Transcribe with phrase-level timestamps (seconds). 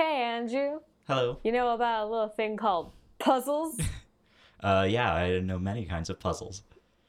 [0.00, 0.80] Hey, Andrew.
[1.06, 1.40] Hello.
[1.44, 3.78] You know about a little thing called puzzles?
[4.62, 6.62] Uh, yeah, I know many kinds of puzzles.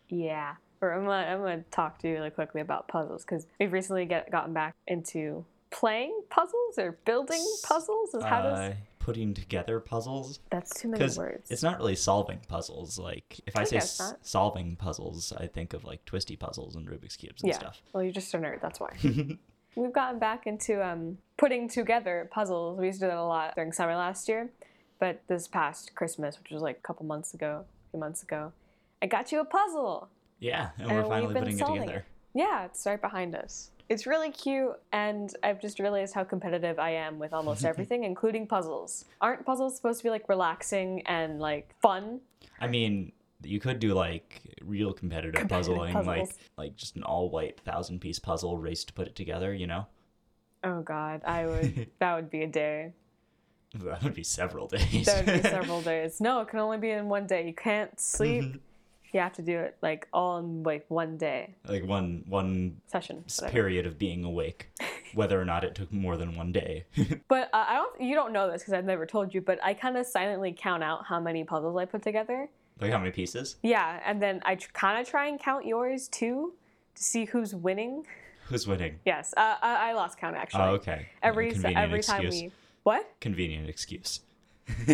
[0.08, 0.56] yeah.
[0.82, 4.06] Or I'm gonna, I'm gonna talk to you really quickly about puzzles because we've recently
[4.06, 8.14] get, gotten back into playing puzzles or building puzzles.
[8.14, 10.40] Is how does Uh, putting together puzzles.
[10.50, 11.52] that's too many words.
[11.52, 12.98] it's not really solving puzzles.
[12.98, 16.88] Like, if I, I say s- solving puzzles, I think of like twisty puzzles and
[16.88, 17.58] Rubik's Cubes and yeah.
[17.60, 17.82] stuff.
[17.92, 18.62] Well, you're just a nerd.
[18.62, 18.96] That's why.
[19.76, 22.80] We've gotten back into um, putting together puzzles.
[22.80, 24.50] We used to do that a lot during summer last year,
[25.00, 28.52] but this past Christmas, which was like a couple months ago, a few months ago,
[29.02, 30.10] I got you a puzzle.
[30.40, 32.06] Yeah, and, And we're we've finally been putting it together.
[32.34, 33.72] Yeah, it's right behind us.
[33.90, 38.48] It's really cute, and I've just realized how competitive I am with almost everything, including
[38.48, 39.06] puzzles.
[39.20, 42.22] Aren't puzzles supposed to be like relaxing and like fun?
[42.60, 43.12] I mean,
[43.44, 46.40] you could do like real competitive, Competitive puzzling, like puzzles.
[46.58, 49.54] like just an all white thousand piece puzzle race to put it together.
[49.54, 49.88] You know,
[50.64, 51.88] Oh God, I would.
[52.00, 52.94] that would be a day.
[53.74, 55.06] that would be several days.
[55.06, 56.20] That would be several days.
[56.22, 57.46] No, it can only be in one day.
[57.48, 58.44] You can't sleep.
[58.44, 58.58] Mm-hmm.
[59.14, 63.24] you have to do it like all in like one day like one one session.
[63.28, 63.52] whatever.
[63.52, 64.70] period of being awake,
[65.16, 66.86] whether or not it took more than one day.
[67.28, 68.02] But uh, I don't.
[68.02, 69.42] You don't know this because I've never told you.
[69.42, 72.50] But I kind of silently count out how many puzzles I put together.
[72.82, 73.56] Like how many pieces?
[73.62, 76.54] Yeah, and then I tr- kind of try and count yours too
[76.96, 78.06] to see who's winning.
[78.48, 79.00] Who's winning?
[79.06, 80.62] Yes, uh, I, I lost count actually.
[80.64, 81.08] Oh, okay.
[81.24, 82.52] Every Convenient every time we
[82.84, 83.10] what?
[83.22, 84.22] Convenient excuse.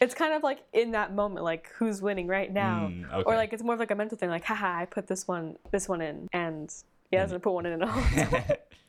[0.00, 3.22] It's kind of like in that moment, like who's winning right now, Mm, okay.
[3.26, 5.56] or like it's more of like a mental thing, like haha, I put this one
[5.70, 6.72] this one in, and
[7.10, 8.02] he doesn't put one in at all.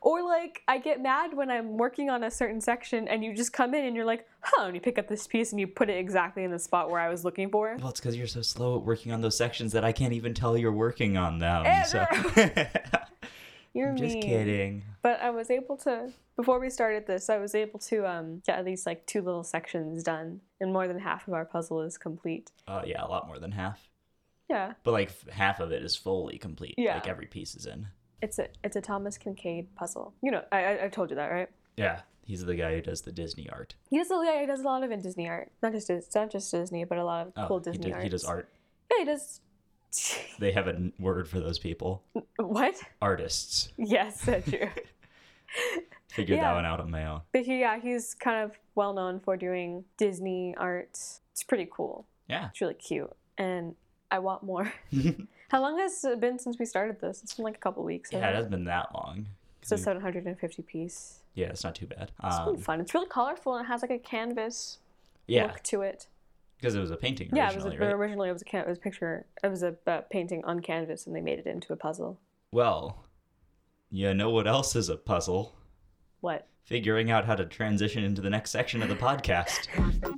[0.00, 3.52] or like I get mad when I'm working on a certain section and you just
[3.52, 5.90] come in and you're like, huh, and you pick up this piece and you put
[5.90, 7.76] it exactly in the spot where I was looking for.
[7.78, 10.34] well, it's because you're so slow at working on those sections that I can't even
[10.34, 11.84] tell you're working on them.
[11.86, 12.06] So.
[13.74, 14.22] You're Just mean.
[14.22, 14.84] kidding.
[15.00, 18.58] But I was able to before we started this, I was able to um, get
[18.58, 21.98] at least like two little sections done, and more than half of our puzzle is
[21.98, 22.50] complete.
[22.66, 23.88] Uh, yeah, a lot more than half.
[24.48, 26.74] Yeah, But like half of it is fully complete.
[26.76, 26.94] Yeah.
[26.94, 27.86] Like every piece is in.
[28.22, 30.14] It's a it's a Thomas Kinkade puzzle.
[30.22, 31.48] You know, I I, I told you that, right?
[31.76, 32.00] Yeah.
[32.24, 33.74] He's the guy who does the Disney art.
[33.90, 36.30] He's the guy who does a lot of in Disney art, not just Dis- not
[36.30, 38.02] just Disney, but a lot of Oh, cool he, Disney did- art.
[38.04, 38.48] he does art.
[38.90, 39.40] Yeah, he does.
[40.38, 42.02] They have a n- word for those people.
[42.38, 42.76] what?
[43.02, 43.68] Artists.
[43.76, 44.68] Yes, that's true.
[46.08, 46.44] Figured Yeah.
[46.50, 47.22] that one out on my own.
[47.32, 50.90] but he, yeah, he's kind of well known for doing Disney art.
[51.32, 52.06] It's pretty cool.
[52.28, 52.48] Yeah.
[52.50, 53.74] It's really cute, and
[54.10, 54.72] I want more.
[55.52, 57.22] How long has it been since we started this?
[57.22, 58.10] It's been like a couple weeks.
[58.10, 59.26] Yeah, it hasn't been that long.
[59.60, 61.18] It's a 750 piece.
[61.34, 62.10] Yeah, it's not too bad.
[62.24, 62.80] It's been Um, fun.
[62.80, 64.78] It's really colorful and it has like a canvas
[65.26, 66.06] yeah, look to it.
[66.56, 68.00] because it was a painting Yeah, it was originally, a, right?
[68.00, 69.26] originally it was a can- it was a picture.
[69.44, 72.18] It was a uh, painting on canvas, and they made it into a puzzle.
[72.50, 73.04] Well,
[73.90, 75.54] you know what else is a puzzle?
[76.22, 76.46] What?
[76.64, 79.68] Figuring out how to transition into the next section of the podcast.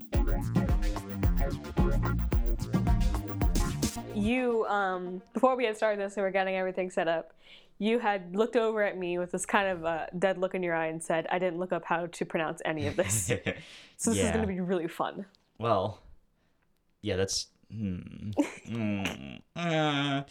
[4.17, 7.33] You um before we had started this and we were getting everything set up,
[7.79, 10.75] you had looked over at me with this kind of uh, dead look in your
[10.75, 13.27] eye and said, "I didn't look up how to pronounce any of this."
[13.97, 15.27] so this is going to be really fun.
[15.59, 16.01] Well,
[17.03, 17.49] yeah, that's.
[17.71, 18.31] Hmm.
[18.69, 20.23] Mm, uh,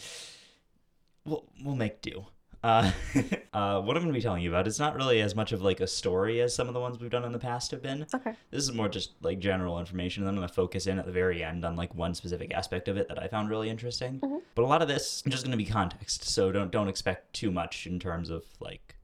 [1.26, 2.26] we'll, we'll make do.
[2.64, 2.92] Uh,
[3.54, 5.62] uh, what I'm going to be telling you about is not really as much of
[5.62, 8.06] like a story as some of the ones we've done in the past have been.
[8.14, 8.34] Okay.
[8.52, 11.12] This is more just like general information, and I'm going to focus in at the
[11.12, 14.22] very end on like one specific aspect of it that I found really interesting.
[14.56, 17.34] But a lot of this is just going to be context, so don't don't expect
[17.34, 18.96] too much in terms of like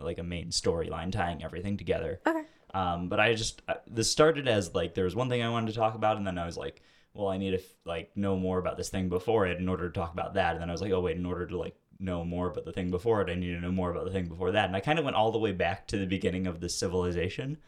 [0.00, 2.20] like a main storyline tying everything together.
[2.26, 2.42] Okay.
[2.72, 5.72] Um, but I just uh, this started as like there was one thing I wanted
[5.72, 6.82] to talk about, and then I was like,
[7.14, 9.88] well, I need to f- like know more about this thing before it in order
[9.88, 10.52] to talk about that.
[10.52, 12.72] And then I was like, oh wait, in order to like know more about the
[12.72, 14.66] thing before it, I need to know more about the thing before that.
[14.66, 17.58] And I kind of went all the way back to the beginning of this civilization.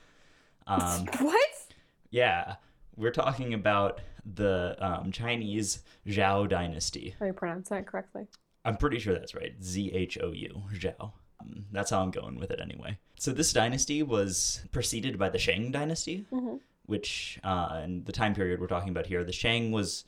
[0.66, 1.50] Um, What?
[2.10, 2.56] yeah,
[2.96, 7.14] we're talking about the um, Chinese Zhou dynasty.
[7.20, 8.26] Are you pronouncing that correctly?
[8.64, 9.52] I'm pretty sure that's right.
[9.62, 11.12] Z H O U, Zhao.
[11.40, 12.98] Um, that's how I'm going with it anyway.
[13.18, 16.24] So this dynasty was preceded by the Shang dynasty,
[16.86, 20.04] which, uh, in the time period we're talking about here, the Shang was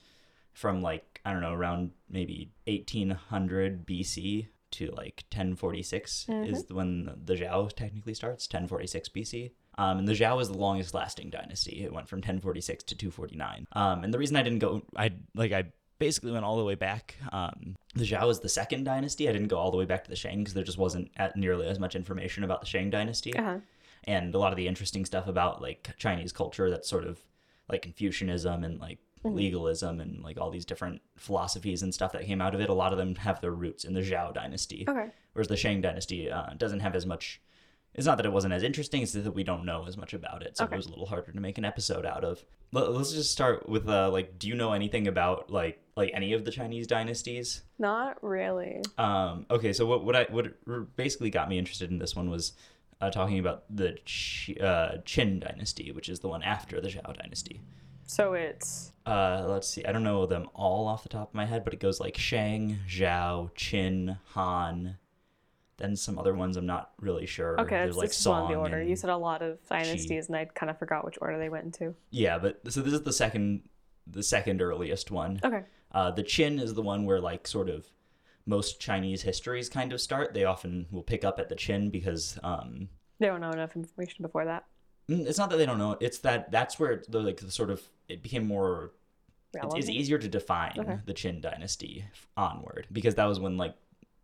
[0.54, 7.34] from like, I don't know, around maybe 1800 BC to like 1046 is when the
[7.34, 9.50] Zhao technically starts, 1046 BC.
[9.76, 11.82] Um, and the Zhao is the longest lasting dynasty.
[11.84, 13.66] It went from 1046 to 249.
[13.72, 15.64] Um, and the reason I didn't go, I like I
[15.98, 17.16] basically went all the way back.
[17.32, 19.28] Um, the Zhao is the second dynasty.
[19.28, 21.36] I didn't go all the way back to the Shang because there just wasn't at
[21.36, 23.58] nearly as much information about the Shang dynasty Uh huh.
[24.04, 27.18] and a lot of the interesting stuff about like Chinese culture that's sort of
[27.68, 32.40] like Confucianism and like legalism and like all these different philosophies and stuff that came
[32.40, 32.68] out of it.
[32.68, 35.08] A lot of them have their roots in the Zhao dynasty, Okay.
[35.32, 37.40] whereas the Shang dynasty uh, doesn't have as much
[37.96, 40.42] it's not that it wasn't as interesting; it's that we don't know as much about
[40.42, 40.74] it, so Okay.
[40.74, 42.44] it was a little harder to make an episode out of.
[42.72, 46.32] Let, let's just start with uh, like, do you know anything about like like any
[46.32, 47.62] of the Chinese dynasties?
[47.78, 48.82] Not really.
[48.98, 52.54] Um, okay, so what what I what basically got me interested in this one was
[53.00, 57.16] uh, talking about the Qi, uh, Qin dynasty, which is the one after the Zhao
[57.16, 57.60] dynasty.
[58.06, 59.84] So it's Uh, let's see.
[59.84, 62.16] I don't know them all off the top of my head, but it goes like
[62.16, 64.96] Shang, Zhao, Qin, Han,
[65.76, 67.60] then some other ones I'm not really sure.
[67.60, 67.76] okay.
[67.76, 68.82] There's It's like along the order.
[68.82, 71.64] You said a lot of dynasties, and I kind of forgot which order they went
[71.64, 71.94] into.
[72.10, 73.68] Yeah, but so this is the second,
[74.06, 75.40] the second earliest one.
[75.44, 75.62] Okay.
[75.92, 77.86] Uh, the Qin is the one where like sort of
[78.46, 80.34] most Chinese histories kind of start.
[80.34, 84.22] They often will pick up at the Qin because um, They don't know enough information
[84.22, 84.64] before that.
[85.08, 85.96] It's not that they don't know.
[86.00, 88.92] It's that that's where the like the sort of it became more
[89.54, 90.98] it's, it's easier to define Okay.
[91.06, 92.04] the Qin dynasty
[92.36, 93.74] onward because that was when like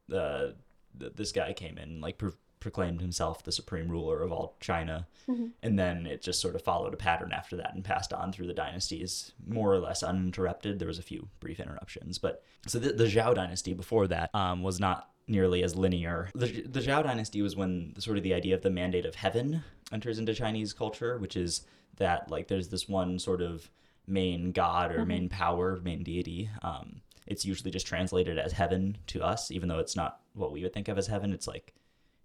[0.09, 0.57] the,
[0.97, 4.57] the this guy came in and, like pro- proclaimed himself the supreme ruler of all
[4.61, 5.53] China, Mhm.
[5.63, 8.49] and then it just sort of followed a pattern after that and passed on through
[8.49, 10.79] the dynasties more or less uninterrupted.
[10.79, 14.63] There was a few brief interruptions, but so the, the Zhao dynasty before that um,
[14.63, 16.29] was not nearly as linear.
[16.35, 19.15] The, the Zhao dynasty was when the, sort of the idea of the mandate of
[19.15, 19.63] heaven
[19.93, 21.63] enters into Chinese culture, which is
[21.97, 23.71] that like there's this one sort of
[24.07, 25.07] main god or Mhm.
[25.07, 26.51] main power, main deity.
[26.63, 30.63] Um, it's usually just translated as heaven to us, even though it's not what we
[30.63, 31.33] would think of as heaven.
[31.33, 31.75] It's like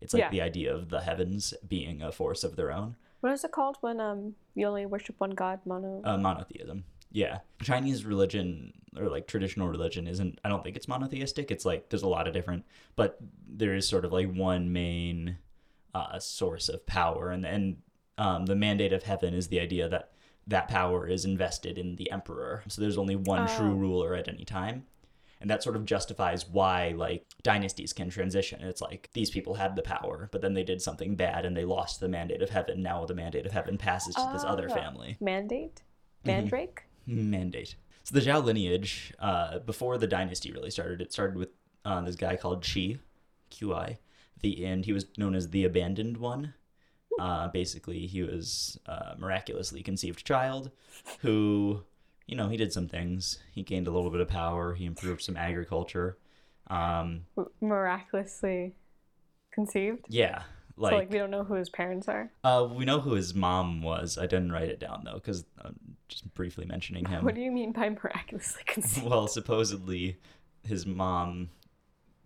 [0.02, 0.30] it's like Yeah.
[0.32, 2.96] the idea of the heavens being a force of their own.
[3.22, 6.02] What is it called when um you only worship one god, mono?
[6.04, 6.86] Uh, monotheism.
[7.16, 7.40] Yeah.
[7.64, 11.50] Chinese religion or like traditional religion isn't I don't think it's monotheistic.
[11.50, 12.66] It's like there's a lot of different
[12.96, 13.18] but
[13.48, 15.38] there is sort of like one main
[15.94, 17.78] uh, source of power and and
[18.18, 20.12] um, the mandate of heaven is the idea that
[20.48, 22.64] that power is invested in the emperor.
[22.68, 23.76] So there's only one true Oh.
[23.76, 24.86] ruler at any time.
[25.42, 28.62] And that sort of justifies why like dynasties can transition.
[28.62, 31.66] It's like these people had the power, but then they did something bad and they
[31.66, 32.82] lost the mandate of heaven.
[32.82, 34.74] Now the mandate of heaven passes to this other Oh.
[34.74, 35.82] family Mandate?
[36.26, 36.48] Mm-hmm.
[37.06, 37.76] Mandate.
[38.04, 41.50] So the Zhao lineage, uh, before the dynasty really started, it started with
[41.84, 43.00] uh, this guy called Qi,
[43.52, 43.98] Qi.
[44.42, 44.86] The end.
[44.86, 46.54] he was known as the abandoned one.
[47.20, 50.70] Uh, basically, he was a miraculously conceived child
[51.22, 51.82] who,
[52.28, 53.40] you know, he did some things.
[53.54, 54.76] He gained a little bit of power.
[54.76, 56.18] He improved some agriculture.
[56.68, 57.26] Um,
[57.62, 58.76] miraculously
[59.54, 60.06] conceived?
[60.10, 60.44] yeah,
[60.78, 62.32] like, so like we don't know who his parents are.
[62.44, 64.18] uh, we know who his mom was.
[64.18, 65.76] I didn't write it down though, because I'm
[66.08, 67.24] just briefly mentioning him.
[67.26, 69.08] What do you mean by miraculously conceived?
[69.08, 70.18] well, supposedly
[70.68, 71.50] his mom,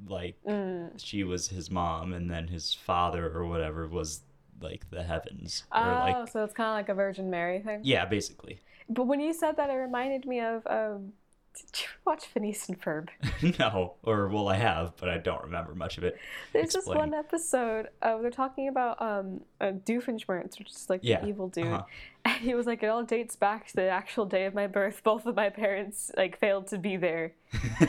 [0.08, 0.92] like Mm.
[0.98, 4.22] she was his mom, and then his father or whatever was
[4.62, 7.82] like the heavens, or Oh, like so it's kind of like a Virgin Mary thing.
[7.84, 8.60] yeah, basically.
[8.90, 10.66] But when you said that, it reminded me of.
[10.68, 11.14] Um,
[11.56, 13.10] did you watch Phineas and Ferb?
[13.60, 16.18] no, or well, I have, but I don't remember much of it.
[16.54, 17.90] There's this one episode.
[18.02, 21.68] Uh, they're talking about um, uh, Doofenshmirtz, which is like Yeah, the evil dude.
[21.68, 21.84] uh-huh.
[22.26, 25.02] And he was like, it all dates back to the actual day of my birth.
[25.04, 27.34] Both of my parents like failed to be there.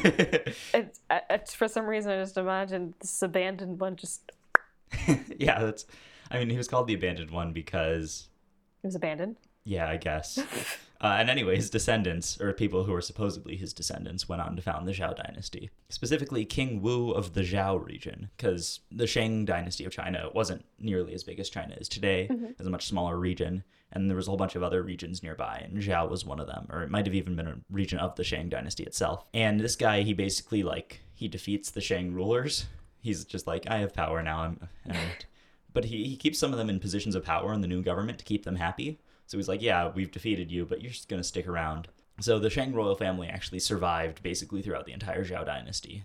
[0.72, 4.30] And uh, uh, for some reason, I just imagined this abandoned one just
[5.38, 5.86] yeah, that's.
[6.30, 8.28] I mean, he was called the abandoned one because
[8.82, 9.36] it was abandoned.
[9.64, 10.38] Yeah, I guess.
[11.02, 14.62] Uh, and anyway, his descendants, or people who were supposedly his descendants, went on to
[14.62, 15.70] found the Zhao dynasty.
[15.88, 21.14] Specifically, King Wu of the Zhao region, because the Shang dynasty of China wasn't nearly
[21.14, 22.28] as big as China is today.
[22.50, 25.22] It was a much smaller region, and there was a whole bunch of other regions
[25.22, 27.98] nearby, and Zhao was one of them, or it might have even been a region
[27.98, 29.24] of the Shang dynasty itself.
[29.32, 32.66] And this guy, he basically like he defeats the Shang rulers.
[33.00, 34.40] He's just like, I have power now.
[34.40, 34.98] I'm, and
[35.72, 38.18] but he, he keeps some of them in positions of power in the new government
[38.18, 39.00] to keep them happy.
[39.30, 41.86] So he's like, yeah, we've defeated you, but you're just going to stick around.
[42.20, 46.02] So the Shang royal family actually survived basically throughout the entire Zhao dynasty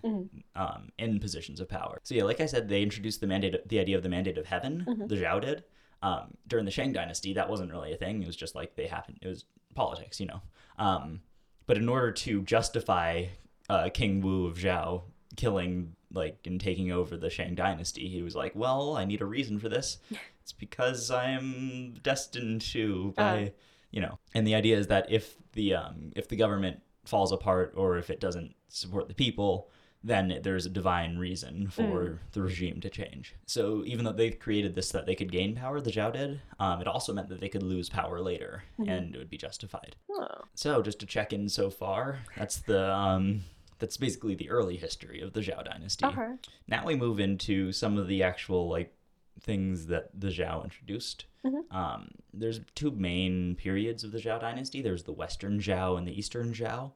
[0.55, 1.99] um, in positions of power.
[2.03, 4.45] So yeah, like I said, they introduced the mandate, the idea of the mandate of
[4.45, 4.83] heaven.
[5.07, 5.63] The Zhao did
[6.03, 7.33] um, during the Shang dynasty.
[7.33, 8.21] That wasn't really a thing.
[8.21, 9.17] It was just like they happened.
[9.23, 10.41] It was politics, you know.
[10.77, 11.21] Um,
[11.65, 13.25] but in order to justify
[13.69, 15.01] uh, King Wu of Zhao
[15.35, 19.25] killing like and taking over the Shang dynasty, he was like, "Well, I need a
[19.25, 19.97] reason for this.
[20.45, 23.49] It's because I am destined to by, Uh.
[23.89, 27.73] you know." And the idea is that if the um, if the government falls apart
[27.75, 29.71] or if it doesn't support the people,
[30.03, 33.33] then there's a divine reason for the regime to change.
[33.47, 36.41] So even though they created this so that they could gain power, the Zhao did,
[36.59, 39.95] um, it also meant that they could lose power later, and it would be justified.
[40.11, 40.43] Oh.
[40.53, 43.41] So just to check in so far, that's the um,
[43.79, 46.05] that's basically the early history of the Zhao dynasty.
[46.05, 46.33] Okay.
[46.67, 48.93] Now we move into some of the actual like
[49.39, 51.25] things that the Zhao introduced.
[51.45, 51.71] Mhm.
[51.71, 54.81] Um, there's two main periods of the Zhao dynasty.
[54.81, 56.93] There's the Western Zhao and the Eastern Zhao.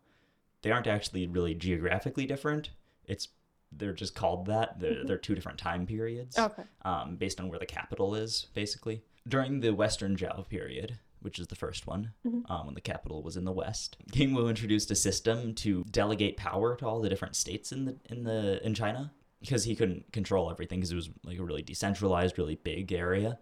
[0.61, 2.71] They aren't actually really geographically different.
[3.05, 3.29] It's
[3.71, 4.79] they're just called that.
[4.79, 6.63] They're, they're two different time periods Okay.
[6.83, 9.03] um, based on where the capital is, basically.
[9.27, 12.13] During the Western Zhao period, which is the first one,
[12.47, 16.35] um, when the capital was in the west, King Wu introduced a system to delegate
[16.35, 20.11] power to all the different states in the in the in China because he couldn't
[20.11, 23.39] control everything because it was like a really decentralized, really big area.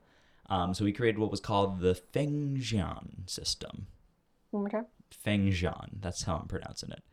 [0.49, 3.87] Um, so he created what was called the Fengjian system.
[4.51, 4.85] One more time.
[5.25, 7.03] Fengjian, that's how I'm pronouncing it.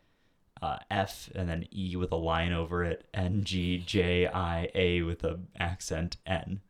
[0.63, 5.03] Uh, F and then E with a line over it, N G J I A
[5.03, 6.61] with a accent N.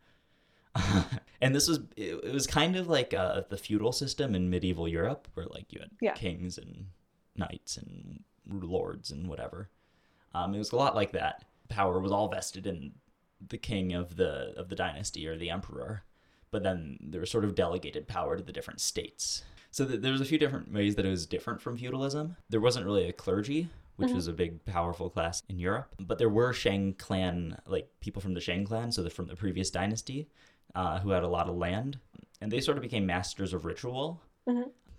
[1.40, 4.88] and this was it, it was kind of like uh, the feudal system in medieval
[4.88, 6.14] Europe, where like you had Yeah.
[6.14, 6.86] kings and
[7.36, 9.68] knights and lords and whatever.
[10.34, 11.44] Um, it was a lot like that.
[11.68, 12.92] Power was all vested in
[13.48, 16.04] the king of the of the dynasty or the emperor,
[16.50, 19.42] but then there was sort of delegated power to the different states.
[19.70, 22.36] So th- there was a few different ways that it was different from feudalism.
[22.48, 26.28] There wasn't really a clergy, which was a big powerful class in Europe, but there
[26.28, 30.28] were Shang clan, like people from the Shang clan, so the, from the previous dynasty,
[30.74, 31.98] uh, who had a lot of land,
[32.40, 34.20] and they sort of became masters of ritual.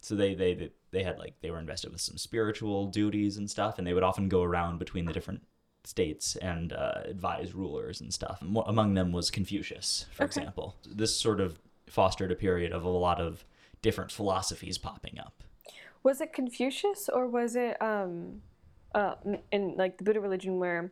[0.01, 3.50] So they, they they they had like they were invested with some spiritual duties and
[3.50, 5.41] stuff, and they would often go around between the different
[5.88, 8.42] states and uh, advise rulers and stuff.
[8.42, 10.39] Among them was Confucius, for Okay.
[10.42, 10.75] example.
[10.86, 13.46] This sort of fostered a period of a lot of
[13.82, 15.44] different philosophies popping up.
[16.04, 18.42] Was it Confucius or was it um,
[18.94, 19.15] uh,
[19.51, 20.92] in like the Buddha religion where,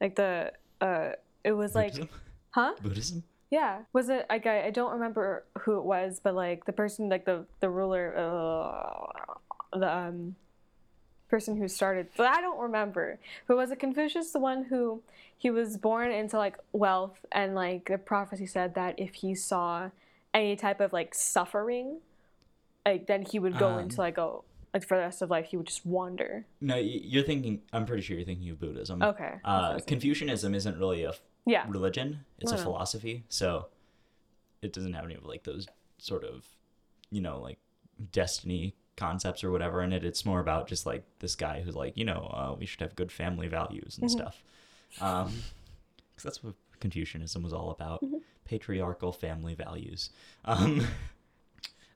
[0.00, 1.10] like the uh,
[1.44, 2.08] it was like, Buddhism?
[2.50, 2.72] huh?
[2.82, 3.22] Buddhism?
[3.50, 3.82] Yeah.
[3.92, 7.24] Was it like I, I don't remember who it was, but like the person like
[7.24, 10.36] the the ruler, uh, the um,
[11.30, 12.08] person who started.
[12.16, 13.18] But I don't remember.
[13.46, 15.02] But was it Confucius the one who
[15.38, 19.90] he was born into like wealth and like the prophecy said that if he saw
[20.34, 21.98] any type of like suffering,
[22.84, 24.36] like then he would go Um, into like a
[24.74, 26.44] like for the rest of life he would just wander.
[26.60, 27.62] No, you're thinking.
[27.72, 29.02] I'm pretty sure you're thinking of Buddhism.
[29.02, 29.30] Okay.
[29.32, 29.80] that's what I Uh.
[29.86, 31.12] Confucianism isn't really a
[31.46, 31.64] yeah.
[31.68, 33.24] religion; it's a philosophy.
[33.28, 33.66] So
[34.62, 35.66] it doesn't have any of like those
[35.98, 36.44] sort of,
[37.10, 37.58] you know, like
[38.12, 40.04] destiny concepts or whatever in it.
[40.04, 42.94] It's more about just like this guy who's like, you know, uh, we should have
[42.94, 44.12] good family values and Mhm.
[44.12, 44.42] stuff.
[45.00, 45.26] Um,
[46.16, 48.20] 'cause that's what Confucianism was all about: Mhm.
[48.44, 50.10] patriarchal family values.
[50.44, 50.86] Um,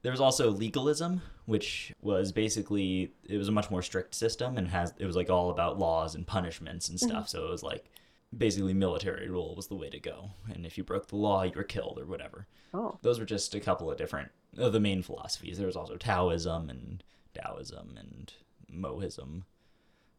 [0.03, 4.69] There was also legalism, which was basically it was a much more strict system and
[4.69, 7.27] has it was like all about laws and punishments and stuff.
[7.31, 7.87] So it was like
[8.37, 11.53] basically military rule was the way to go, and if you broke the law, you
[11.57, 12.47] were killed or whatever.
[12.75, 12.99] Oh.
[13.01, 15.59] Those were just a couple of different of the main philosophies.
[15.59, 17.03] There was also Taoism and
[17.35, 18.33] Taoism and
[18.73, 19.43] Mohism.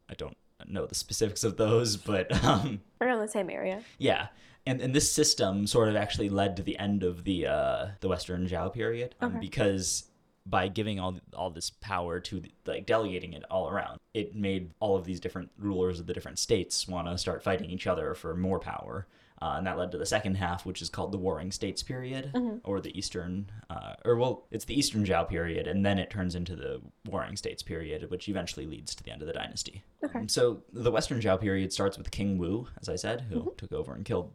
[0.08, 3.82] I don't know the specifics of those, but um, Around the same area.
[3.98, 4.28] yeah,
[4.66, 8.08] and and this system sort of actually led to the end of the uh, the
[8.08, 9.40] Western Zhao period um, Okay.
[9.40, 10.04] because
[10.48, 14.70] by giving all all this power to the, like delegating it all around, it made
[14.80, 18.14] all of these different rulers of the different states want to start fighting each other
[18.14, 19.06] for more power.
[19.42, 22.32] Uh, and that led to the second half, which is called the Warring States period,
[22.64, 26.34] or the Eastern, uh, or well, it's the Eastern Zhao period, and then it turns
[26.34, 29.84] into the Warring States period, which eventually leads to the end of the dynasty.
[30.04, 30.20] Okay.
[30.20, 33.72] Um, so the Western Zhao period starts with King Wu, as I said, who took
[33.72, 34.30] over and killed,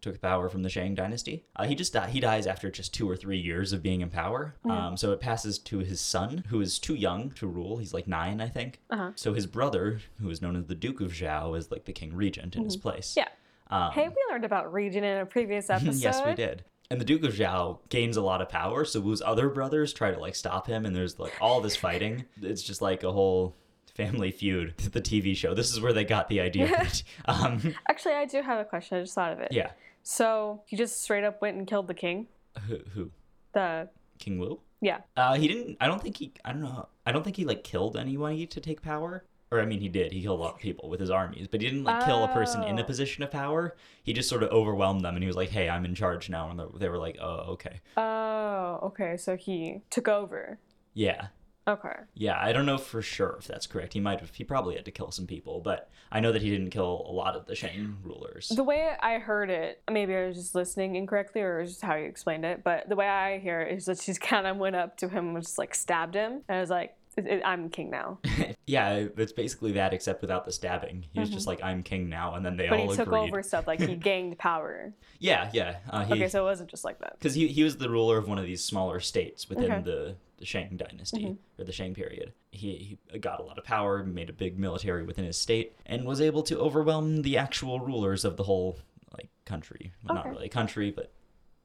[0.00, 1.44] took power from the Shang dynasty.
[1.56, 4.54] Uh, he just he dies after just two or three years of being in power.
[4.64, 7.76] Um, so it passes to his son, who is too young to rule.
[7.78, 8.80] He's like nine, I think.
[8.90, 9.12] Uh-huh.
[9.16, 12.14] So his brother, who is known as the Duke of Zhao, is like the king
[12.14, 13.14] regent in his place.
[13.16, 13.28] Yeah.
[13.70, 15.94] Um, Hey, we learned about region in a previous episode.
[15.96, 16.64] yes, we did.
[16.90, 20.12] And the Duke of Zhao gains a lot of power, so Wu's other brothers try
[20.12, 22.24] to like stop him, and there's like all this fighting.
[22.42, 23.56] It's just like a whole
[23.94, 24.76] family feud.
[24.76, 25.52] The TV show.
[25.54, 26.86] This is where they got the idea.
[27.24, 28.98] um, Actually, I do have a question.
[28.98, 29.48] I just thought of it.
[29.50, 29.70] yeah.
[30.04, 32.28] So he just straight up went and killed the king.
[32.68, 33.10] Who, who?
[33.52, 33.88] The
[34.20, 34.60] King Wu?
[34.80, 34.98] yeah.
[35.16, 35.76] Uh, he didn't.
[35.80, 36.32] I don't think he.
[36.44, 36.88] I don't know.
[37.04, 39.24] I don't think he like killed anyone to take power.
[39.56, 40.12] Or I mean, he did.
[40.12, 42.28] He killed a lot of people with his armies, but he didn't like kill a
[42.28, 42.84] person in a Oh.
[42.84, 43.74] position of power.
[44.02, 46.50] He just sort of overwhelmed them, and he was like, "Hey, I'm in charge now."
[46.50, 49.16] And they were like, "Oh, okay, Oh, okay.
[49.16, 50.58] So he took over.
[50.94, 51.28] yeah."
[51.68, 51.96] Okay.
[52.14, 53.94] Yeah, I don't know for sure if that's correct.
[53.94, 54.32] He might have.
[54.32, 57.10] He probably had to kill some people, but I know that he didn't kill a
[57.10, 58.50] lot of the Shang rulers.
[58.54, 62.04] The way I heard it, maybe I was just listening incorrectly, or just how you
[62.06, 62.62] explained it.
[62.62, 65.34] But the way I hear it is that she kind of went up to him
[65.34, 67.05] and just like stabbed him, and I was like, "I- I-
[67.44, 68.18] "I'm king now."
[68.66, 71.04] yeah, it's basically that, except without the stabbing.
[71.12, 72.70] He was just like, "I'm king now," and then they Mm-hmm.
[72.74, 73.28] But all he took agreed.
[73.28, 74.92] over stuff like he gained power.
[75.18, 75.76] Yeah, yeah.
[75.90, 77.14] Uh, he, Okay, so it wasn't just like that.
[77.18, 79.74] because he, he was the ruler of one of these smaller states within Okay.
[79.74, 79.84] Mm-hmm.
[79.84, 82.32] the, the Shang dynasty or the Shang period.
[82.50, 86.04] He, he got a lot of power, made a big military within his state, and
[86.04, 88.78] was able to overwhelm the actual rulers of the whole
[89.16, 89.92] like country.
[90.04, 91.10] Well, Not really a country, but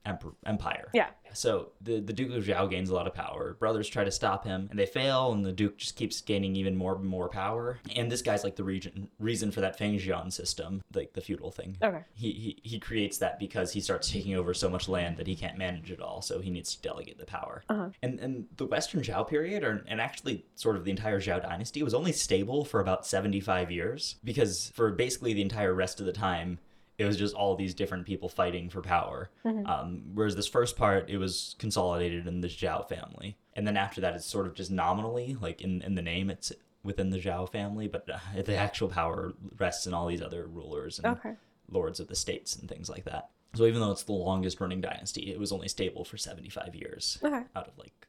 [0.06, 0.90] empire.
[0.94, 1.10] Yeah.
[1.34, 3.56] So the the Duke of Zhao gains a lot of power.
[3.60, 6.76] Brothers try to stop him, and they fail, and the Duke just keeps gaining even
[6.76, 7.80] more and more power.
[7.96, 11.52] And this guy's like the region, reason for that Feng Fengjian system, like the feudal
[11.52, 11.78] thing.
[11.82, 12.02] Okay.
[12.14, 15.36] He, he he creates that because he starts taking over so much land that he
[15.36, 17.64] can't manage it all, so he needs to delegate the power.
[17.70, 17.90] Uh-huh.
[18.02, 21.84] And and the Western Zhao period, or and actually sort of the entire Zhao dynasty,
[21.84, 26.06] was only stable for about seventy five years because for basically the entire rest of
[26.06, 26.60] the time
[27.02, 29.30] it was just all these different people fighting for power.
[29.66, 34.02] Um, whereas this first part, it was consolidated in the Zhao family, and then after
[34.02, 36.52] that, it's sort of just nominally, like in in the name, it's
[36.84, 40.98] within the Zhao family, but uh, the actual power rests in all these other rulers
[41.00, 41.34] and Okay.
[41.70, 43.30] lords of the states and things like that.
[43.54, 46.74] So even though it's the longest running dynasty, it was only stable for seventy five
[46.76, 47.44] years Okay.
[47.56, 48.08] out of like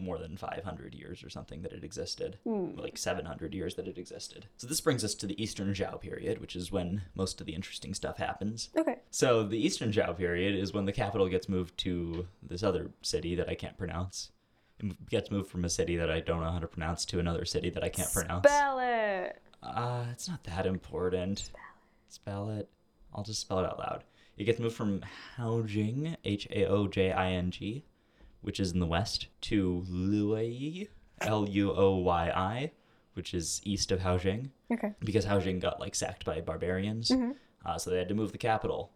[0.00, 2.70] more than 500 years or something that it existed Hmm.
[2.76, 6.40] like 700 years that it existed so this brings us to the eastern zhao period
[6.40, 8.96] which is when most of the interesting stuff happens Okay.
[9.10, 13.34] so the eastern zhao period is when the capital gets moved to this other city
[13.34, 14.30] that i can't pronounce
[14.80, 17.44] it gets moved from a city that i don't know how to pronounce to another
[17.44, 19.40] city that i can't pronounce Spell it.
[19.62, 21.50] uh, it's not that important.
[22.08, 22.68] Spell it.
[23.14, 24.04] I'll just spell it out loud.
[24.36, 25.02] It gets moved from
[25.38, 27.84] Haojing, H A O J I N G,
[28.42, 30.88] which is in the west, to Luoyi,
[31.20, 32.70] L U O Y I,
[33.14, 34.92] which is east of Haojing, Okay.
[35.00, 37.10] because Haojing got like sacked by barbarians.
[37.64, 38.90] Uh, so they had to move the capital.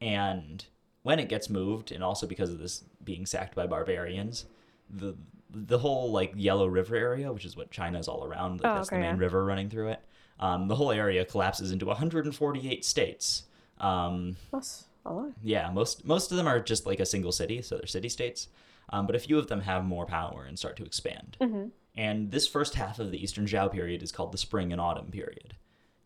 [0.00, 0.64] And
[1.02, 4.46] when it gets moved, and also because of this being sacked by barbarians,
[4.90, 5.14] the
[5.54, 8.74] the whole like Yellow River area, which is what China is all around, like Oh,
[8.76, 9.16] that's the main yeah.
[9.18, 10.00] river running through it.
[10.40, 13.44] Um, the whole area collapses into 148 states.
[13.78, 15.32] Um, That's a lot.
[15.42, 18.48] yeah, most most of them are just like a single city, so they're city states.
[18.90, 21.36] Um, but a few of them have more power and start to expand.
[21.40, 21.68] Mm-hmm.
[21.96, 25.10] And this first half of the Eastern Zhao period is called the Spring and Autumn
[25.10, 25.56] period.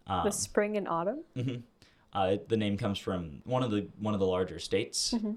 [0.07, 1.25] Um, The spring and autumn.
[1.37, 1.63] mhm.
[2.13, 5.33] Uh, the name comes from one of the one of the larger states, Mm-hmm.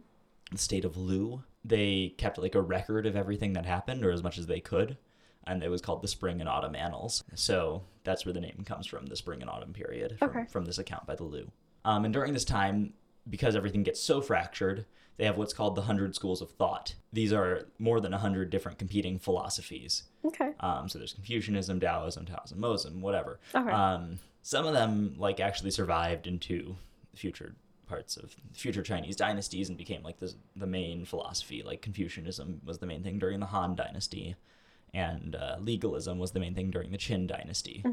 [0.52, 1.44] the state of Lu.
[1.66, 4.98] They kept like a record of everything that happened, or as much as they could,
[5.46, 7.24] and it was called the Spring and Autumn Annals.
[7.36, 10.46] So that's where the name comes from, the Spring and Autumn period, from, Okay.
[10.50, 11.52] from this account by the Lu.
[11.84, 12.94] Um, and during this time,
[13.30, 14.86] because everything gets so fractured,
[15.20, 16.96] they have what's called the Hundred Schools of Thought.
[17.12, 20.04] These are more than a hundred different competing philosophies.
[20.24, 20.54] Okay.
[20.62, 23.40] Um, so there's Confucianism, Taoism, Taoism, Mohism, whatever.
[23.54, 23.70] Okay.
[23.70, 26.78] Um, some of them like actually survived into
[27.16, 27.54] future
[27.86, 31.64] parts of future Chinese dynasties and became like the the main philosophy.
[31.64, 34.38] Like Confucianism was the main thing during the Han Dynasty,
[34.94, 37.84] and uh, legalism was the main thing during the Qin Dynasty.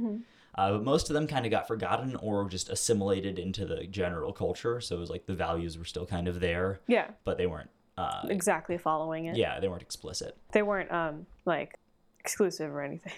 [0.59, 4.33] Uh, but most of them kind of got forgotten or just assimilated into the general
[4.33, 4.81] culture.
[4.81, 7.11] So it was like the values were still kind of there, Yeah.
[7.25, 7.71] but they weren't.
[7.99, 9.37] Uh, Exactly following it.
[9.37, 10.37] yeah, they weren't explicit.
[10.53, 11.79] They weren't um like
[12.21, 13.13] exclusive or anything.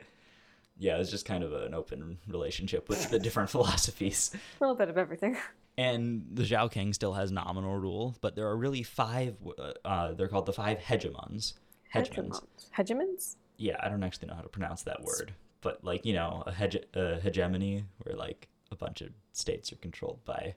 [0.79, 4.31] yeah, it was just kind of an open relationship with the different philosophies.
[4.35, 5.37] A little bit of everything.
[5.77, 9.37] And the Zhao King still has nominal rule, but there are really five.
[9.59, 11.55] uh, Uh, they're called the five hegemons.
[11.95, 12.41] Hegemons.
[12.41, 12.71] Hegemons.
[12.77, 13.37] Hegemons?
[13.57, 15.33] Yeah, I don't actually know how to pronounce that word,
[15.65, 19.77] but like you know, a, hege- a hegemony where like a bunch of states are
[19.77, 20.55] controlled by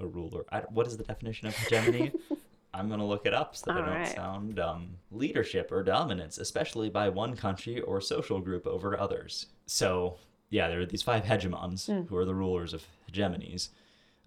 [0.00, 0.44] a ruler.
[0.50, 2.10] I, what is the definition of hegemony?
[2.74, 4.14] I'm gonna look it up so that I don't Alright.
[4.14, 4.96] sound dumb.
[5.10, 9.46] Leadership or dominance, especially by one country or social group over others.
[9.66, 10.16] So
[10.50, 13.68] yeah, there are these five hegemons who are the rulers of hegemonies,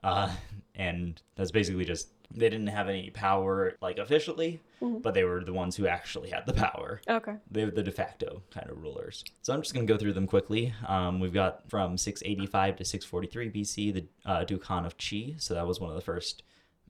[0.04, 0.32] uh,
[0.76, 5.54] and that's basically just they didn't have any power like officially, but they were the
[5.54, 7.02] ones who actually had the power.
[7.08, 7.36] Okay.
[7.50, 9.24] they were the de facto kind of rulers.
[9.42, 10.74] So I'm just going to go through them quickly.
[10.88, 14.46] Um, we've got from 685 to 643 BC, the uh,
[14.86, 15.42] of Qi.
[15.42, 16.44] So that was one of the first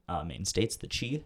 [0.08, 1.24] uh, main states, the Qi.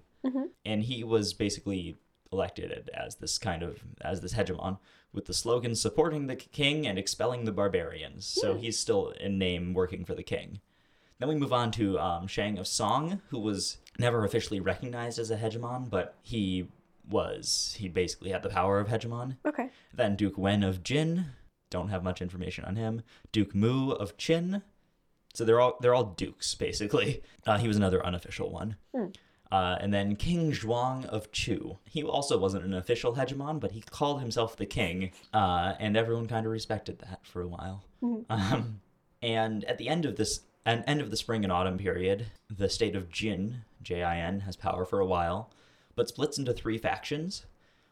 [0.65, 1.97] And he was basically
[2.33, 4.79] elected as this kind of, as this hegemon
[5.13, 8.27] with the slogan supporting the king and expelling the barbarians.
[8.27, 10.61] So he's still in name working for the king.
[11.19, 15.31] Then we move on to um, Shang of Song, who was never officially recognized as
[15.31, 16.69] a hegemon, but he
[17.09, 19.37] was, he basically had the power of hegemon.
[19.45, 19.71] Okay.
[19.93, 21.27] Then Duke Wen of Jin,
[21.71, 23.03] don't have much information on him.
[23.33, 24.63] Duke Mu of Qin,
[25.35, 27.23] so they're all they're all dukes basically.
[27.47, 28.77] Uh, he was another unofficial one.
[29.51, 31.79] Uh, and then King Zhuang of Chu.
[31.85, 36.27] He also wasn't an official hegemon, but he called himself the king, uh, and everyone
[36.27, 37.85] kind of respected that for a while.
[38.29, 38.81] Um,
[39.23, 42.69] and at the end of this, an end of the spring and autumn period, the
[42.69, 45.51] state of Jin, J-I-N, has power for a while,
[45.97, 47.47] but splits into three factions.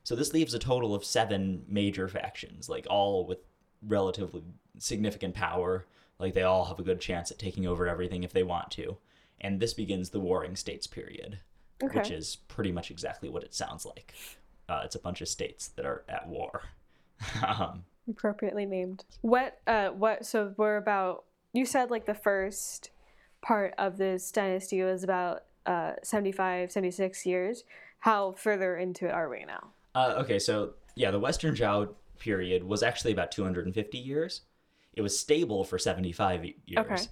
[0.04, 3.38] So this leaves a total of seven major factions, like all with
[3.82, 4.42] relatively
[4.78, 5.86] significant power.
[6.18, 8.98] Like they all have a good chance at taking over everything if they want to.
[9.40, 11.38] And this begins the Warring States period,
[11.80, 14.12] which is pretty much exactly what it sounds like.
[14.68, 16.62] Uh, it's a bunch of states that are at war.
[17.46, 19.04] um, Appropriately named.
[19.22, 21.24] What uh what so we're about
[21.56, 22.90] you said like the first
[23.42, 27.64] part of this dynasty was about uh, 75, 76 years.
[28.00, 29.70] How further into it are we now?
[29.94, 34.42] Uh, okay, so yeah, the Western Zhao period was actually about 250 years.
[34.94, 36.78] It was stable for 75 years.
[36.78, 37.02] Okay.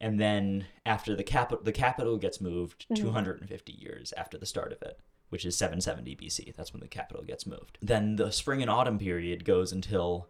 [0.00, 4.82] And then after the capital, the capital gets moved 250 years after the start of
[4.82, 6.54] it, which is 770 BC.
[6.56, 7.78] That's when the capital gets moved.
[7.80, 10.28] Then the spring and autumn period goes until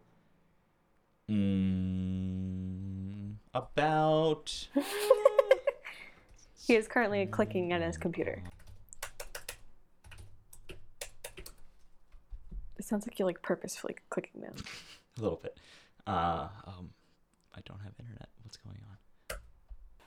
[1.31, 3.01] mm,
[3.54, 4.68] about
[6.66, 8.42] He is currently clicking on his computer.
[12.78, 14.54] It sounds like you're like purposefully clicking them.
[15.18, 15.58] a little bit.
[16.06, 16.90] Uh, um,
[17.54, 18.28] I don't have internet.
[18.42, 19.36] What's going on?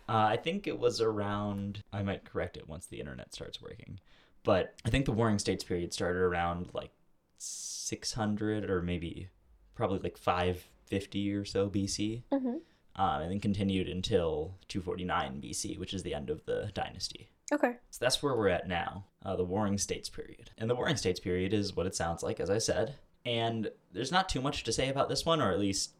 [0.08, 1.84] Uh, I think it was around.
[1.92, 4.00] I might correct it once the internet starts working,
[4.44, 6.92] but I think the Warring States period started around like
[7.38, 9.30] 600 or maybe
[9.74, 12.60] probably like 550 or so BC, Mhm.
[12.98, 17.30] Uh, and then continued until 249 BC, which is the end of the dynasty.
[17.54, 17.74] Okay.
[17.92, 20.50] So that's where we're at now, uh, the Warring States period.
[20.58, 22.96] And the Warring States period is what it sounds like, as I said.
[23.26, 25.92] And there's not too much to say about this one, or at least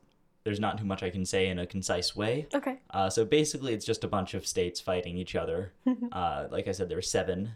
[0.44, 2.48] there's not too much I can say in a concise way.
[2.54, 2.80] Okay.
[2.92, 5.74] Uh, so basically, it's just a bunch of states fighting each other.
[6.12, 7.52] uh, like I said, there were seven.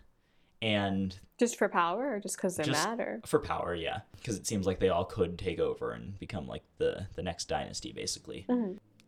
[0.62, 4.36] And Just for power, or just because they're Just- mad, or for power, yeah, because
[4.38, 7.93] it seems like they all could take over and become like the the next dynasty,
[7.93, 8.45] basically.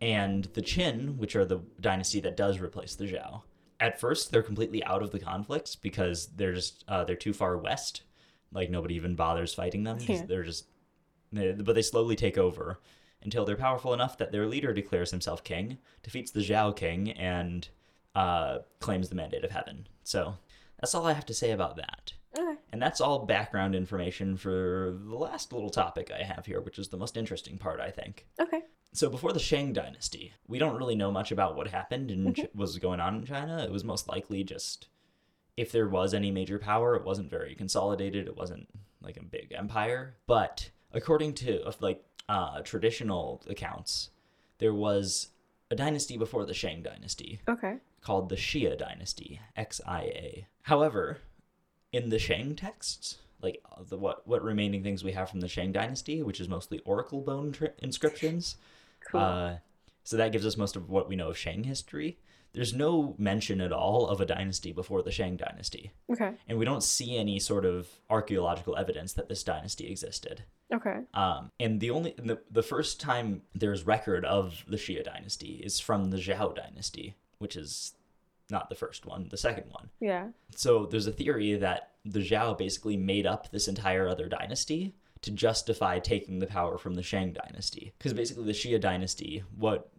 [0.01, 3.43] And the Qin, which are the dynasty that does replace the Zhao,
[3.79, 7.57] at first they're completely out of the conflicts because they're just uh, they're too far
[7.57, 8.01] west.
[8.51, 9.97] Like nobody even bothers fighting them.
[10.01, 10.23] Yeah.
[10.27, 10.65] They're just,
[11.31, 12.81] they, but they slowly take over
[13.21, 17.69] until they're powerful enough that their leader declares himself king, defeats the Zhao king, and
[18.15, 19.87] uh, claims the mandate of heaven.
[20.03, 20.35] So
[20.79, 22.13] that's all I have to say about that.
[22.37, 22.55] okay.
[22.73, 26.89] And that's all background information for the last little topic I have here, which is
[26.89, 28.25] the most interesting part, I think.
[28.39, 28.61] Okay.
[28.93, 32.57] So before the Shang dynasty, we don't really know much about what happened and Mm-hmm.
[32.57, 33.63] was going on in China.
[33.63, 34.87] It was most likely just
[35.57, 38.27] if there was any major power, it wasn't very consolidated.
[38.27, 38.67] It wasn't
[39.01, 40.15] like a big empire.
[40.27, 44.09] But according to like uh, traditional accounts,
[44.57, 45.29] there was
[45.69, 47.77] a dynasty before the Shang dynasty Okay.
[48.01, 50.45] called the Xia dynasty, XIA.
[50.63, 51.19] However,
[51.93, 55.71] in the Shang texts, like the what what remaining things we have from the Shang
[55.71, 58.57] dynasty, which is mostly oracle bone tri- inscriptions,
[59.09, 59.21] Cool.
[59.21, 59.55] uh,
[60.03, 62.17] so that gives us most of what we know of Shang history.
[62.53, 66.33] There's no mention at all of a dynasty before the Shang dynasty, okay.
[66.49, 70.43] and we don't see any sort of archaeological evidence that this dynasty existed.
[70.73, 70.99] Okay.
[71.13, 75.79] Um, and the only the, the first time there's record of the Xia dynasty is
[75.79, 77.93] from the Zhao dynasty, which is
[78.49, 79.89] not the first one, the second one.
[79.99, 80.27] Yeah.
[80.55, 85.31] So there's a theory that the Zhao basically made up this entire other dynasty to
[85.31, 87.93] justify taking the power from the Shang dynasty.
[87.97, 89.89] Because basically the Xia dynasty, what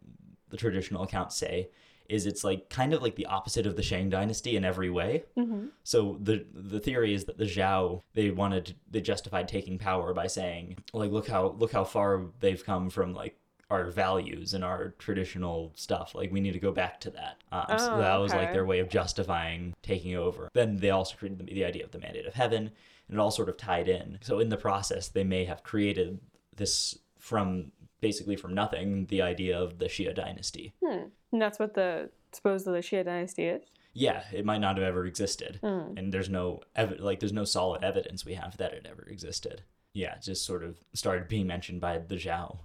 [0.51, 1.69] the traditional accounts say,
[2.09, 5.25] is it's like kind of like the opposite of the Shang dynasty in every way.
[5.37, 5.67] Mm-hmm.
[5.85, 10.13] So the the theory is that the Zhao they wanted to, they justified taking power
[10.13, 13.39] by saying like look how look how far they've come from like
[13.73, 17.65] our values and our traditional stuff like we need to go back to that um,
[17.79, 21.39] so Oh, that was like their way of justifying taking over then they also created
[21.47, 22.71] the, the idea of the mandate of heaven
[23.09, 26.19] and it all sort of tied in so in the process they may have created
[26.57, 31.05] this from basically from nothing the idea of the Xia dynasty Hmm.
[31.33, 33.63] And that's what the supposedly the Xia dynasty is.
[33.95, 35.99] yeah, it might not have ever existed, Mm.
[35.99, 39.63] and there's no ev- like there's no solid evidence we have that it ever existed.
[39.95, 42.59] Yeah, it just sort of started being mentioned by the Zhao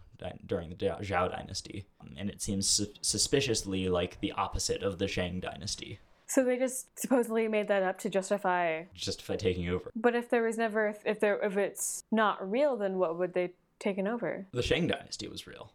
[0.45, 5.07] during the Zhao dynasty, um, and it seems su- suspiciously like the opposite of the
[5.07, 8.83] Shang dynasty, So they just supposedly made that up to justify.
[8.93, 9.91] justify taking over.
[9.95, 13.53] But if there was never, if there, if it's not real, then what would they
[13.79, 14.45] taken over?
[14.51, 15.71] The Shang dynasty was real,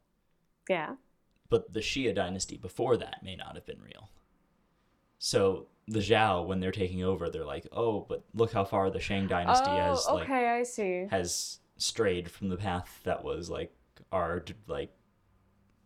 [0.69, 0.97] Yeah.
[1.49, 4.11] but the Xia dynasty before that may not have been real.
[5.19, 9.01] So the Zhao, when they're taking over, they're like, "Oh, but look how far the
[9.01, 11.07] Shang dynasty oh, has like I see.
[11.11, 13.73] has strayed from the path that was like
[14.13, 14.93] our like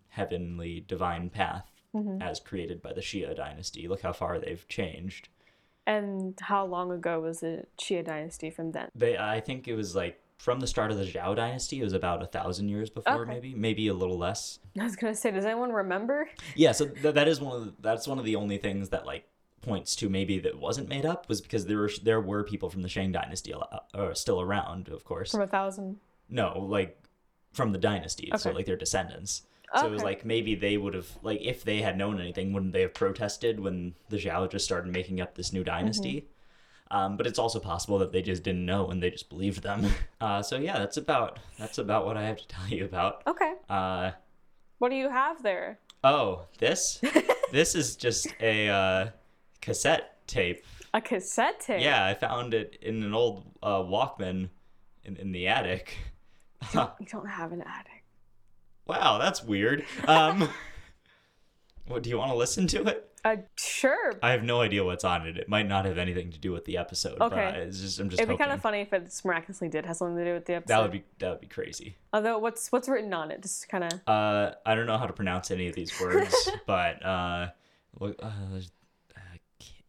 [0.08, 2.22] heavenly divine path Mhm.
[2.22, 3.88] as created by the Xia dynasty.
[3.88, 5.28] Look how far they've changed.
[5.86, 8.90] And how long ago was the Xia dynasty from then?
[8.94, 11.80] They, I think it was like from the start of the Zhao dynasty.
[11.80, 13.30] It was about a thousand years before, Okay.
[13.34, 14.58] maybe, maybe a little less.
[14.78, 16.28] I was gonna say, does anyone remember?
[16.56, 19.06] Yeah, so th- that is one of the, that's one of the only things that
[19.06, 19.28] like
[19.62, 22.82] points to maybe that wasn't made up was because there were there were people from
[22.82, 25.30] the Shang dynasty al- uh, still around, of course.
[25.30, 25.98] From a thousand.
[26.28, 27.00] No, like
[27.56, 29.42] from the dynasty, so like their descendants.
[29.80, 32.72] So it was like maybe they would have like if they had known anything, wouldn't
[32.72, 36.28] they have protested when the Zhao just started making up this new dynasty?
[36.90, 39.86] Um, but it's also possible that they just didn't know and they just believed them.
[40.20, 43.22] Uh, so yeah, that's about that's about what I have to tell you about.
[43.26, 43.52] Okay.
[43.68, 44.12] Uh,
[44.78, 45.78] What do you have there?
[46.04, 47.00] oh, this
[47.52, 49.08] this is just a uh,
[49.60, 50.64] cassette tape.
[50.94, 51.82] A cassette tape.
[51.82, 54.48] Yeah, I found it in an old uh, Walkman
[55.04, 55.98] in, in the attic.
[56.74, 58.04] You don't have an attic.
[58.86, 59.84] wow, that's weird.
[60.06, 60.48] Um,
[61.88, 63.02] what do you want to listen to it?
[63.24, 64.14] Uh, sure.
[64.22, 65.36] I have no idea what's on it.
[65.36, 67.20] It might not have anything to do with the episode.
[67.20, 67.34] Okay.
[67.34, 69.84] But it's just I'm just It'd be hoping kind of funny if it miraculously did
[69.84, 70.72] have something to do with the episode.
[70.74, 71.96] that would be that would be crazy.
[72.12, 73.42] Although, what's what's written on it?
[73.42, 73.92] Just kind of.
[74.06, 76.32] Uh, I don't know how to pronounce any of these words,
[76.66, 77.48] but uh,
[77.98, 79.20] look, uh, uh,
[79.58, 79.82] Ki-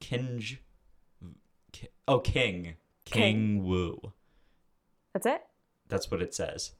[0.00, 0.58] Kinj,
[1.70, 4.12] Ki- oh King, King Wu.
[5.12, 5.42] That's it.
[5.90, 6.72] That's what it says.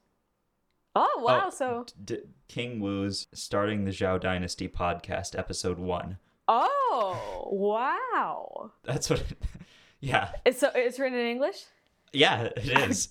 [0.95, 1.43] Oh wow!
[1.45, 6.17] Oh, So D- King Wu's starting the Zhao Dynasty podcast, episode one.
[6.47, 8.71] oh wow!
[8.83, 9.19] That's what.
[9.21, 9.37] It,
[10.01, 11.63] yeah, It's so it's written in English.
[12.11, 12.57] yeah, it
[12.89, 13.07] is.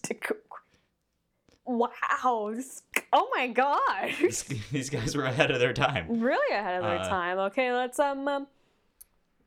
[1.65, 1.89] Wow!
[3.13, 4.11] Oh my god!
[4.21, 6.21] These- These guys were ahead of their time.
[6.21, 7.39] really ahead of their Uh, time.
[7.39, 8.47] Okay, let's um, um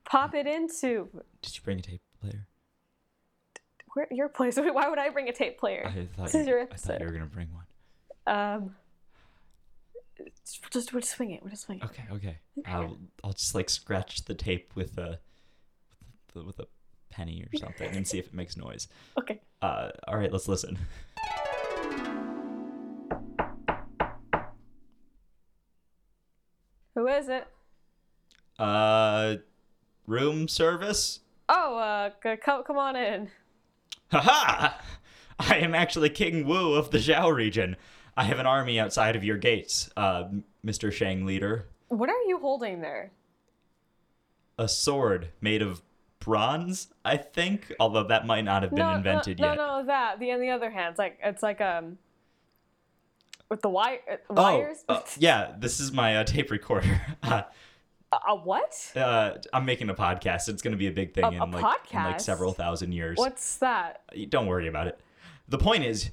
[0.05, 1.09] pop it into
[1.41, 2.47] Did you bring a tape player?
[3.93, 4.57] Where your place.
[4.57, 5.85] Why would I bring a tape player?
[5.87, 7.65] I thought This is you, your I thought you were gonna bring one.
[8.25, 8.75] Um,
[10.45, 11.41] just we'll just swing it.
[11.41, 11.85] We'll just swing it.
[11.85, 12.37] Okay, okay.
[12.65, 15.19] I'll I'll just like scratch the tape with a
[16.33, 16.67] with a, with a
[17.09, 18.87] penny or something and see if it makes noise.
[19.17, 19.39] Okay.
[19.61, 20.77] Uh, all right, let's listen.
[26.95, 27.47] Who is it?
[28.59, 29.35] Uh,
[30.05, 31.19] room service.
[31.49, 33.29] Oh, uh, c- come come on in.
[34.13, 34.73] Haha!
[35.39, 37.75] I am actually King Wu of the Zhao region.
[38.15, 40.25] I have an army outside of your gates, uh,
[40.63, 40.91] Mr.
[40.91, 41.67] Shang leader.
[41.87, 43.11] What are you holding there?
[44.59, 45.81] A sword made of
[46.19, 49.57] bronze, I think, although that might not have been no, invented no, yet.
[49.57, 50.19] No, no, that.
[50.19, 51.97] The on the other hand, it's like it's like um
[53.49, 57.01] with the wire uh, Oh, uh, yeah, this is my uh, tape recorder.
[58.13, 58.91] Uh, a, what?
[58.95, 60.49] uh, I'm making a podcast.
[60.49, 62.91] It's going to be a big thing A- in, a like, in like several thousand
[62.91, 63.17] years.
[63.17, 64.01] What's that?
[64.29, 64.99] Don't worry about it.
[65.47, 66.11] The point is,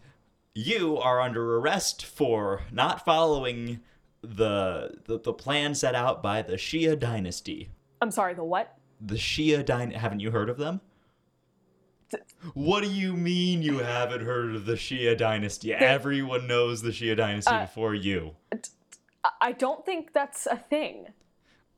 [0.54, 3.80] you are under arrest for not following
[4.22, 7.70] the the, the plan set out by the Xia dynasty.
[8.02, 8.34] I'm sorry.
[8.34, 8.76] The what?
[9.00, 9.98] The Xia dynasty.
[9.98, 10.80] Haven't you heard of them?
[12.54, 15.72] What do you mean you haven't heard of the Xia dynasty?
[15.72, 18.34] Everyone knows the Xia dynasty Uh, before you.
[18.52, 21.08] I, I don't think that's a thing.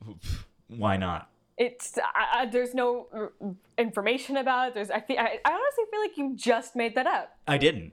[0.69, 1.29] Why not?
[1.59, 4.75] It's I, I, there's no uh, information about it.
[4.75, 7.37] There's I think I, I honestly feel like you just made that up.
[7.47, 7.93] I didn't.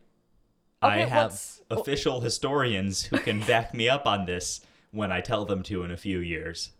[0.82, 5.44] I have what's- official historians who can back me up on this when I tell
[5.46, 6.72] them to in a few years.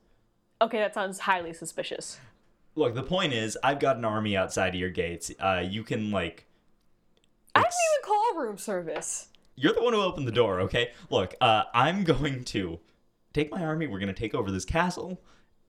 [0.62, 2.18] Okay, that sounds highly suspicious.
[2.76, 5.32] Look, the point is, I've got an army outside of your gates.
[5.40, 6.46] Uh, you can like,
[7.56, 9.28] I didn't even call room service.
[9.56, 10.92] you're the one who opened the door, okay?
[11.10, 12.80] Look, uh, I'm going to
[13.34, 13.88] take my army.
[13.88, 15.22] We're gonna take over this castle,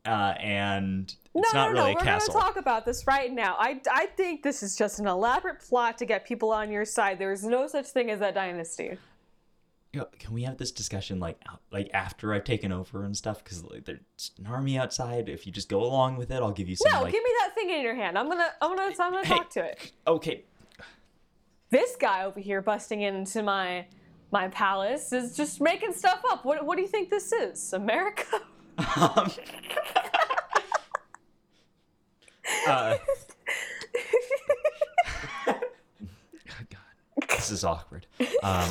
[0.06, 1.98] uh, and No, it's not no, really no.
[1.98, 2.34] a We're castle.
[2.34, 3.56] gonna talk about this right now.
[3.58, 7.18] I, I think this is just an elaborate plot to get people on your side.
[7.18, 8.96] There is no such thing as that dynasty.
[9.92, 13.16] You know, can we have this discussion like out- like after I've taken over and
[13.16, 13.42] stuff?
[13.42, 15.28] Because like, there's an army outside.
[15.28, 17.12] If you just go along with it, I'll give you some No, like.
[17.12, 18.16] give me that thing in your hand.
[18.16, 19.34] I'm gonna, I'm gonna, I'm gonna Hey.
[19.34, 19.90] talk to it.
[20.06, 20.44] Okay,
[21.70, 23.86] This guy over here busting into my,
[24.32, 26.44] my palace is just making stuff up.
[26.44, 27.72] What, what do you think this is?
[27.72, 28.40] America?
[28.96, 29.30] Um,
[32.66, 32.96] uh,
[36.68, 36.78] God,
[37.28, 38.06] this is awkward.
[38.42, 38.70] Um,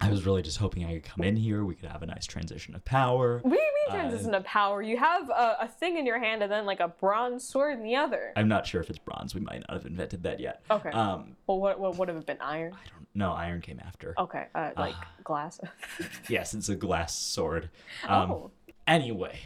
[0.00, 1.64] I was really just hoping I could come in here.
[1.64, 3.40] We could have a nice transition of power.
[3.42, 4.82] What do you Uh, mean transition to power?
[4.82, 7.82] You have a, a thing in your hand and then like a bronze sword in
[7.82, 8.32] the other.
[8.36, 9.34] I'm not sure if it's bronze.
[9.34, 10.62] We might not have invented that yet.
[10.70, 10.90] Okay.
[10.90, 12.40] Um, well, what, what would have it been?
[12.40, 12.72] Iron?
[12.74, 13.32] I don't know.
[13.32, 14.14] Iron came after.
[14.18, 15.60] Okay, uh, like glass.
[16.28, 17.68] Yes, it's a glass sword.
[18.06, 18.50] Um, oh.
[18.86, 19.38] Anyway,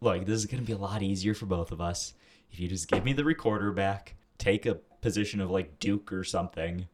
[0.00, 2.14] look, this is going to be a lot easier for both of us
[2.52, 6.24] if you just give me the recorder back, take a position of like Duke or
[6.24, 6.88] something,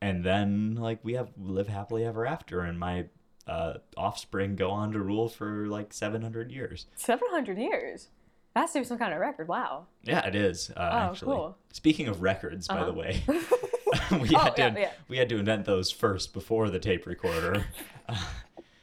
[0.00, 3.06] and then like we have live happily ever after, and my
[3.46, 6.86] uh, offspring go on to rule for like 700 years.
[6.96, 8.08] 700 years.
[8.54, 9.46] That's some kind of record.
[9.46, 9.86] Wow.
[10.02, 11.36] Yeah, it is uh, Oh, actually.
[11.36, 11.58] cool.
[11.72, 12.92] Speaking of records, by the Uh-huh.
[12.94, 13.22] way,
[14.20, 17.64] we Oh, had to yeah, we had to invent those first before the tape recorder.
[18.08, 18.16] Uh,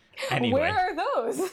[0.31, 1.49] anyway, Where are those?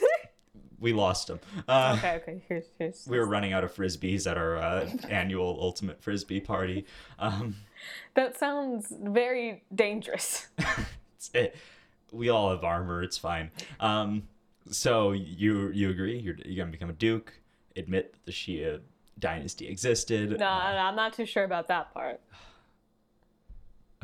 [0.80, 1.40] we lost them.
[1.68, 2.42] Uh, okay, okay.
[2.48, 3.06] Here's, here's.
[3.06, 6.86] we were running out of frisbees at our uh, annual ultimate frisbee party.
[7.18, 7.56] Um,
[8.14, 10.48] That sounds very dangerous.
[10.58, 11.56] it's- it,
[12.12, 13.02] we all have armor.
[13.02, 13.50] It's fine.
[13.80, 14.28] Um,
[14.70, 16.18] so you you agree?
[16.18, 17.32] You're you're gonna become a duke.
[17.76, 18.80] Admit that the Xia
[19.18, 20.30] dynasty existed.
[20.38, 22.20] No, Uh, no, I'm not too sure about that part.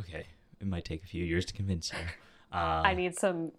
[0.00, 0.26] okay,
[0.60, 1.98] it might take a few years to convince you.
[2.52, 3.52] Uh, I need some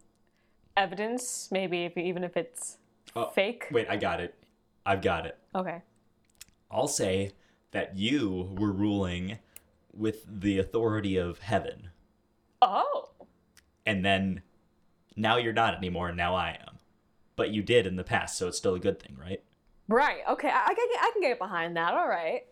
[0.78, 2.78] evidence, maybe if, even if it's
[3.16, 3.68] Oh, fake.
[3.72, 4.36] Wait, I got it.
[4.86, 5.38] I've got it.
[5.54, 5.82] Okay.
[6.70, 7.32] I'll say
[7.72, 9.38] that you were ruling
[9.94, 11.90] with the authority of heaven,
[12.62, 13.10] Oh.
[13.86, 14.42] and then
[15.18, 16.78] now you're not anymore, and now I am.
[17.36, 19.42] But you did in the past, so it's still a good thing, right?
[19.90, 20.20] Right.
[20.30, 20.48] Okay.
[20.50, 21.94] I, I, can, get- I can get behind that.
[21.94, 22.44] All right.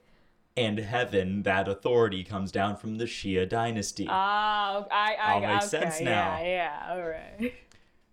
[0.59, 4.05] And heaven, that authority comes down from the Xia dynasty.
[4.09, 6.37] Ah, I, I, All makes okay, sense now.
[6.41, 7.53] Yeah, yeah, all right.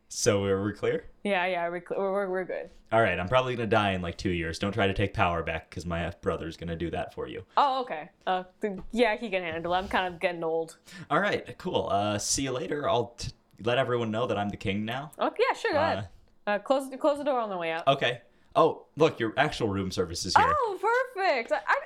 [0.09, 1.07] so we're, we're clear?
[1.25, 2.71] Yeah, yeah, we're, cl- we're, we're good.
[2.93, 4.61] All right, I'm probably going to die in like two years.
[4.61, 7.43] Don't try to take power back because my brother's going to do that for you.
[7.57, 8.11] Oh, okay.
[8.29, 9.79] Uh, th- yeah, he can handle it.
[9.79, 10.77] I'm kind of getting old.
[11.11, 11.89] All right, cool.
[11.91, 12.89] Uh, see you later.
[12.89, 13.33] I'll t-
[13.65, 15.11] let everyone know that I'm the king now.
[15.19, 16.09] Okay, yeah, sure, go ahead.
[16.47, 17.89] Uh, close, close the door on the way out.
[17.89, 18.21] Okay.
[18.55, 20.47] Oh, look, your actual room service is here.
[20.49, 21.51] Oh, perfect.
[21.53, 21.79] I, I,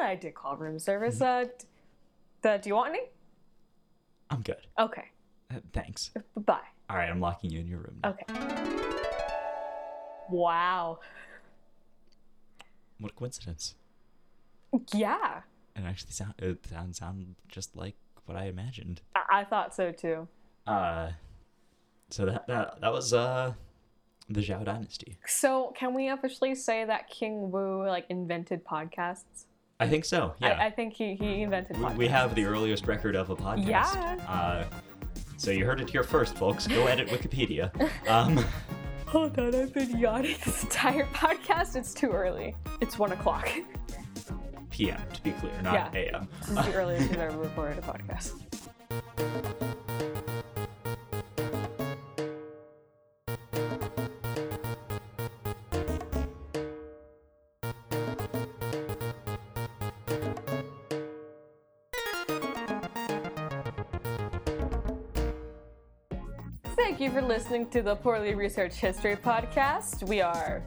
[0.00, 1.20] I did call room service.
[1.20, 1.50] Uh, d-
[2.42, 3.00] the, do you want any?
[4.30, 4.66] I'm good.
[4.78, 5.04] Okay.
[5.50, 6.10] Uh, thanks.
[6.36, 6.58] Bye.
[6.90, 8.00] All right, I'm locking you in your room.
[8.02, 8.10] Now.
[8.10, 8.26] Okay.
[10.30, 10.98] Wow.
[12.98, 13.74] What a coincidence.
[14.92, 15.40] Yeah,
[15.74, 17.94] It actually sound it sounds sound just like
[18.26, 19.00] what I imagined.
[19.14, 20.28] I, I thought so too.
[20.66, 21.10] Uh,
[22.10, 23.54] so that that that was uh
[24.28, 25.18] the Zhou dynasty.
[25.26, 29.46] So, can we officially say that King Wu like invented podcasts?
[29.78, 30.34] I think so.
[30.40, 30.58] Yeah.
[30.58, 31.96] I, I think he, he invented we, podcasts.
[31.96, 33.66] we have the earliest record of a podcast.
[33.66, 34.16] Yeah.
[34.28, 34.64] Uh,
[35.36, 36.66] so you heard it here first, folks.
[36.66, 37.70] Go edit Wikipedia.
[38.08, 38.44] Um,
[39.06, 41.76] Hold on, I've been yawning this entire podcast.
[41.76, 42.56] It's too early.
[42.80, 43.48] It's one o'clock.
[44.70, 46.00] PM to be clear, not Yeah.
[46.14, 46.28] AM.
[46.40, 48.32] This is the earliest we've ever recorded a podcast.
[66.86, 70.06] Thank you for listening to the Poorly Researched History podcast.
[70.08, 70.62] We are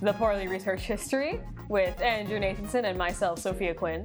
[0.00, 4.02] the Poorly Researched History with Andrew Nathanson and myself, Sophia Quinn.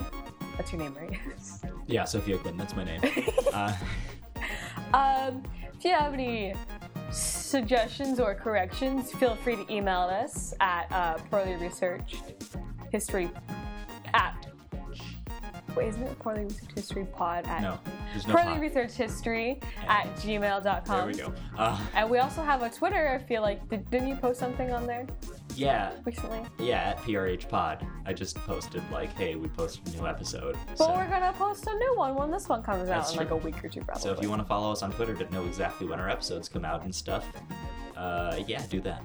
[0.57, 1.17] That's your name, right?
[1.87, 2.57] Yeah, Sophia Quinn.
[2.57, 2.99] That's my name.
[3.53, 3.73] Uh,
[4.93, 5.41] Um,
[5.73, 6.53] if you have any
[7.11, 12.23] suggestions or corrections, feel free to email us at uh, poorly researched
[12.91, 13.31] history
[14.13, 14.47] at.
[15.77, 17.79] Wait, isn't it poorly researched history pod at no,
[18.25, 18.59] there's no.
[18.59, 20.83] researched history at gmail.com.
[20.97, 21.33] There we go.
[21.57, 23.09] Uh, And we also have a Twitter.
[23.09, 25.05] I feel like did, didn't you post something on there
[25.55, 26.39] yeah, recently?
[26.59, 26.89] yeah.
[26.89, 30.93] At PRH Pod, I just posted like, "Hey, we posted a new episode." But So,
[30.93, 33.37] we're gonna post a new one when this one comes out That's in like true.
[33.37, 34.01] a week or two, probably.
[34.03, 36.47] so if you want to follow us on Twitter to know exactly when our episodes
[36.47, 37.25] come out and stuff,
[37.95, 39.01] uh, yeah, do that.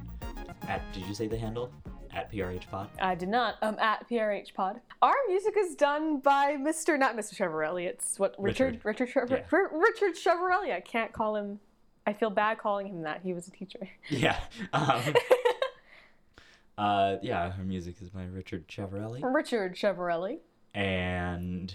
[0.68, 1.72] At did you say the handle?
[2.14, 2.88] At PRH Pod.
[3.01, 3.55] I did not.
[3.62, 4.81] Um, at PRH Pod.
[5.01, 6.98] Our music is done by Mr.
[6.98, 7.35] Not Mr.
[7.35, 7.87] Ciavarelli.
[7.87, 9.44] It's what Richard Richard Chev- Yeah.
[9.51, 10.72] Richard Ciavarelli.
[10.75, 11.59] I can't call him.
[12.07, 13.20] I feel bad calling him that.
[13.22, 13.88] He was a teacher.
[14.11, 14.37] Yeah.
[14.72, 15.01] Um,
[16.79, 19.20] uh, yeah, her music is by Richard Ciavarelli.
[19.22, 20.38] Richard Ciavarelli.
[20.75, 21.75] and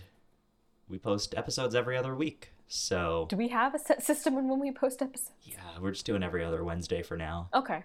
[0.90, 2.52] we post episodes every other week.
[2.70, 5.32] So Do we have a set system when we post episodes?
[5.44, 7.48] yeah, we're just doing every other Wednesday for now.
[7.54, 7.84] Okay,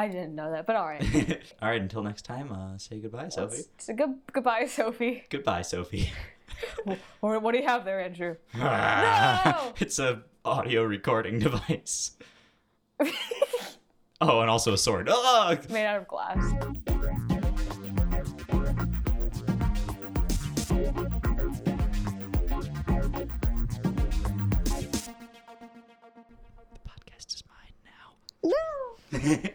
[0.00, 1.02] I didn't know that, but all right.
[1.60, 3.62] All right, until next time, uh, say goodbye, Sophie.
[3.78, 5.24] So good, goodbye, Sophie.
[5.30, 6.12] Goodbye, Sophie.
[7.22, 8.34] Or what do you have there, Andrew?
[8.54, 9.72] no!
[9.78, 12.16] It's a audio recording device.
[14.20, 15.08] oh, and also a sword.
[15.08, 15.70] Ugh!
[15.70, 16.52] Made out of glass.
[26.70, 29.20] The podcast is mine now.
[29.42, 29.50] No.